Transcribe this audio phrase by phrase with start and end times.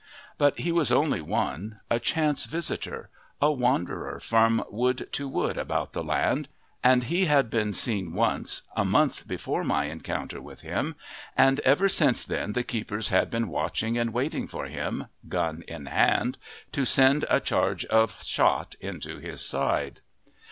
[0.39, 5.93] But he was only one, a chance visitor, a wanderer from wood to wood about
[5.93, 6.47] the land;
[6.83, 10.95] and he had been seen once, a month before my encounter with him,
[11.37, 15.85] and ever since then the keepers had been watching and waiting for him, gun in
[15.85, 16.39] hand,
[16.71, 20.01] to send a charge of shot into his side.